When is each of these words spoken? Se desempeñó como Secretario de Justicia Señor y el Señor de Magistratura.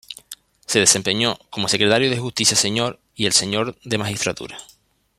Se 0.65 0.79
desempeñó 0.79 1.37
como 1.51 1.67
Secretario 1.67 2.09
de 2.09 2.17
Justicia 2.17 2.57
Señor 2.57 2.99
y 3.13 3.27
el 3.27 3.33
Señor 3.33 3.77
de 3.83 3.99
Magistratura. 3.99 4.57